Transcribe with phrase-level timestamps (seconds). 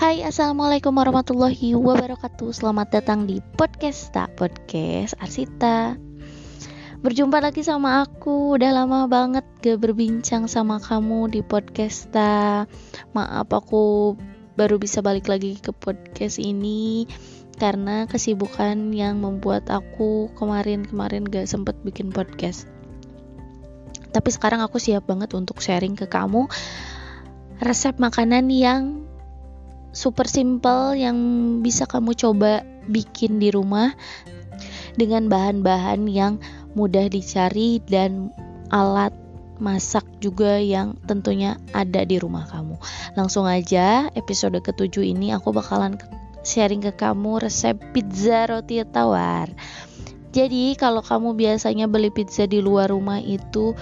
[0.00, 2.56] Hai assalamualaikum warahmatullahi wabarakatuh.
[2.56, 5.92] Selamat datang di podcast tak podcast Arsita.
[7.04, 8.56] Berjumpa lagi sama aku.
[8.56, 12.72] Udah lama banget gak berbincang sama kamu di podcast tak.
[13.12, 14.16] Maaf aku
[14.56, 17.04] baru bisa balik lagi ke podcast ini
[17.60, 22.64] Karena kesibukan yang membuat aku kemarin-kemarin gak sempet bikin podcast.
[24.16, 26.48] Tapi sekarang aku siap banget untuk sharing ke kamu
[27.60, 29.09] resep makanan yang
[29.90, 31.18] super simple yang
[31.60, 33.94] bisa kamu coba bikin di rumah
[34.94, 36.42] dengan bahan-bahan yang
[36.74, 38.30] mudah dicari dan
[38.70, 39.14] alat
[39.60, 42.80] masak juga yang tentunya ada di rumah kamu.
[43.14, 46.00] Langsung aja episode ketujuh ini aku bakalan
[46.40, 49.52] sharing ke kamu resep pizza roti tawar.
[50.30, 53.74] Jadi kalau kamu biasanya beli pizza di luar rumah itu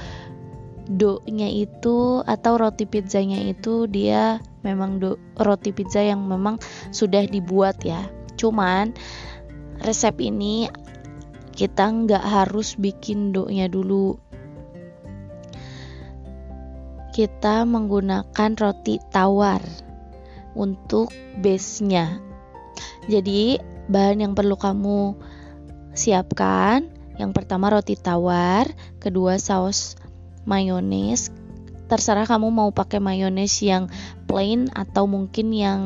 [0.88, 6.56] do-nya itu atau roti pizzanya itu dia memang do roti pizza yang memang
[6.90, 8.08] sudah dibuat ya.
[8.40, 8.96] Cuman
[9.84, 10.66] resep ini
[11.52, 14.16] kita nggak harus bikin do-nya dulu.
[17.12, 19.60] Kita menggunakan roti tawar
[20.54, 21.10] untuk
[21.42, 22.22] base-nya.
[23.10, 23.58] Jadi
[23.90, 25.18] bahan yang perlu kamu
[25.98, 26.86] siapkan
[27.18, 28.70] yang pertama roti tawar
[29.02, 29.98] kedua saus
[30.48, 31.28] mayones
[31.88, 33.88] terserah kamu mau pakai mayones yang
[34.28, 35.82] plain atau mungkin yang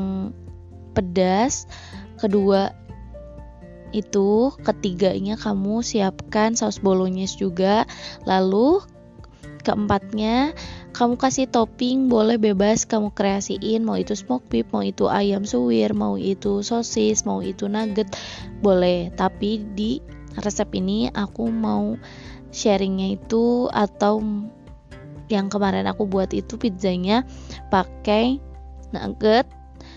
[0.93, 1.71] pedas.
[2.19, 2.75] Kedua
[3.95, 7.87] itu ketiganya kamu siapkan saus bolognese juga.
[8.27, 8.83] Lalu
[9.63, 10.59] keempatnya
[10.93, 13.87] kamu kasih topping boleh bebas kamu kreasiin.
[13.87, 18.11] Mau itu smoke beef mau itu ayam suwir mau itu sosis mau itu nugget
[18.59, 19.15] boleh.
[19.15, 20.03] Tapi di
[20.41, 22.01] resep ini aku mau
[22.53, 24.21] sharingnya itu atau
[25.33, 27.25] yang kemarin aku buat itu pizzanya
[27.73, 28.37] pakai
[28.93, 29.49] nugget,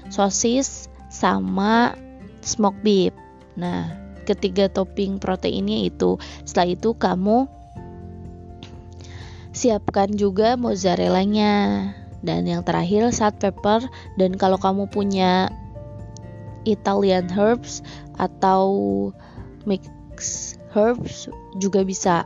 [0.08, 2.00] sosis sama
[2.39, 3.11] smoke beef.
[3.59, 3.92] Nah,
[4.23, 6.15] ketiga topping proteinnya itu.
[6.48, 7.52] Setelah itu kamu
[9.55, 11.54] siapkan juga mozzarellanya
[12.23, 13.83] dan yang terakhir salt pepper
[14.20, 15.48] dan kalau kamu punya
[16.65, 17.86] Italian herbs
[18.17, 18.67] atau
[20.15, 21.27] mix herbs
[21.59, 22.23] juga bisa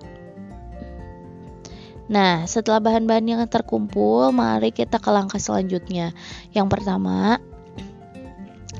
[2.09, 6.09] Nah, setelah bahan-bahan yang terkumpul, mari kita ke langkah selanjutnya.
[6.57, 7.37] Yang pertama,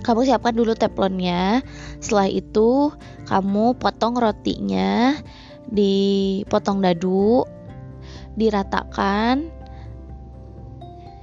[0.01, 1.61] kamu siapkan dulu teflonnya.
[2.01, 2.89] Setelah itu,
[3.29, 5.13] kamu potong rotinya,
[5.69, 7.45] dipotong dadu,
[8.33, 9.53] diratakan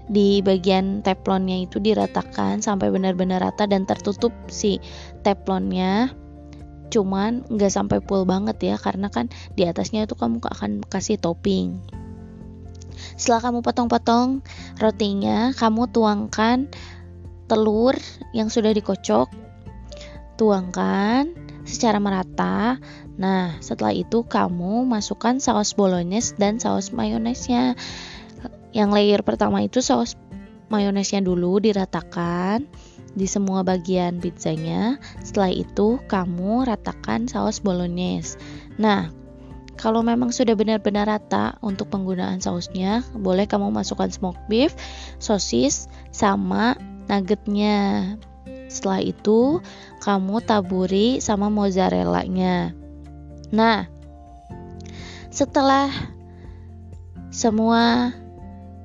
[0.07, 4.79] di bagian teflonnya itu diratakan sampai benar-benar rata dan tertutup si
[5.27, 6.15] teflonnya
[6.89, 11.83] cuman nggak sampai full banget ya karena kan di atasnya itu kamu akan kasih topping.
[13.17, 14.41] Setelah kamu potong-potong
[14.81, 16.69] rotinya kamu tuangkan
[17.47, 17.97] telur
[18.33, 19.29] yang sudah dikocok.
[20.37, 21.33] Tuangkan
[21.65, 22.77] secara merata.
[23.17, 27.75] Nah setelah itu kamu masukkan saus bolognese dan saus mayonesnya.
[28.77, 30.15] Yang layer pertama itu saus
[30.69, 32.69] mayonesnya dulu diratakan
[33.17, 35.01] di semua bagian pizzanya.
[35.25, 38.37] Setelah itu, kamu ratakan saus bolognese.
[38.77, 39.09] Nah,
[39.81, 44.77] kalau memang sudah benar-benar rata untuk penggunaan sausnya, boleh kamu masukkan smoke beef,
[45.17, 46.77] sosis, sama
[47.09, 48.17] nuggetnya.
[48.69, 49.61] Setelah itu,
[50.05, 52.77] kamu taburi sama mozzarellanya.
[53.53, 53.89] Nah,
[55.33, 55.93] setelah
[57.29, 58.11] semua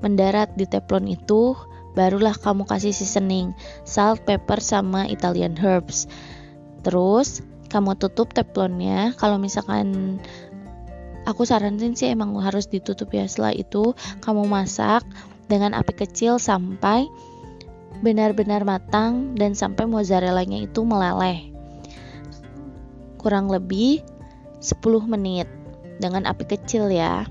[0.03, 1.55] mendarat di teflon itu,
[1.93, 3.51] barulah kamu kasih seasoning
[3.83, 6.07] salt, pepper sama Italian herbs.
[6.81, 9.15] Terus kamu tutup teflonnya.
[9.15, 10.19] Kalau misalkan
[11.23, 13.27] aku saranin sih emang harus ditutup ya.
[13.27, 15.05] Setelah itu kamu masak
[15.47, 17.07] dengan api kecil sampai
[18.01, 21.47] benar-benar matang dan sampai mozzarellanya itu meleleh.
[23.21, 24.01] Kurang lebih
[24.59, 25.45] 10 menit
[26.01, 27.29] dengan api kecil ya.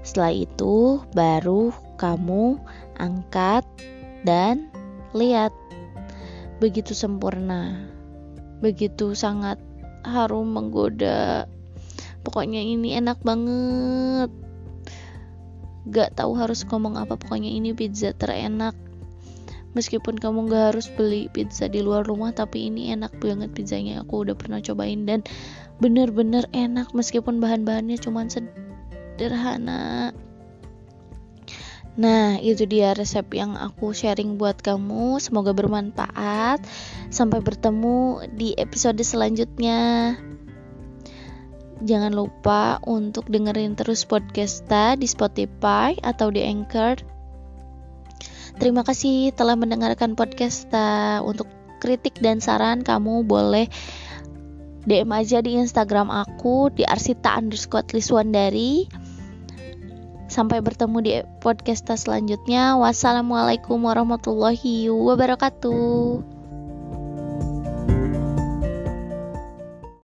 [0.00, 2.56] Setelah itu baru kamu
[2.96, 3.68] angkat
[4.24, 4.72] dan
[5.12, 5.52] lihat.
[6.64, 7.90] Begitu sempurna
[8.60, 9.56] begitu sangat
[10.04, 11.48] harum menggoda.
[12.20, 14.28] Pokoknya ini enak banget.
[15.88, 18.76] Gak tahu harus ngomong apa pokoknya ini pizza terenak.
[19.72, 24.04] Meskipun kamu gak harus beli pizza di luar rumah tapi ini enak banget pizzanya.
[24.04, 25.24] Aku udah pernah cobain dan
[25.80, 30.12] bener-bener enak meskipun bahan-bahannya cuma sederhana
[31.98, 35.18] Nah, itu dia resep yang aku sharing buat kamu.
[35.18, 36.62] Semoga bermanfaat.
[37.10, 40.14] Sampai bertemu di episode selanjutnya.
[41.80, 47.00] Jangan lupa untuk dengerin terus podcasta di Spotify atau di Anchor.
[48.60, 50.68] terima kasih telah mendengarkan podcast
[51.24, 51.48] untuk
[51.80, 53.72] kritik dan saran kamu boleh
[54.84, 58.84] DM aja di Instagram aku di arsita underscore liswandari
[60.30, 61.12] Sampai bertemu di
[61.42, 62.78] podcast selanjutnya.
[62.78, 66.39] Wassalamualaikum warahmatullahi wabarakatuh.